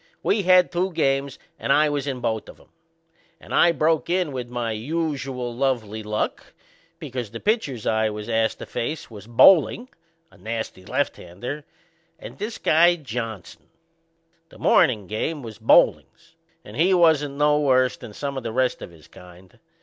[0.23, 2.69] We had two games and I was in both of 'em.
[3.39, 6.53] And I broke in with my usual lovely luck,
[6.97, 9.89] because the pitchers I was ast to face was Boehling,
[10.31, 11.65] a nasty lefthander,
[12.17, 13.67] and this guy Johnson.
[14.49, 18.81] The mornin' game was Boebling's and he wasn't no worse than some o' the rest
[18.81, 19.59] of his kind.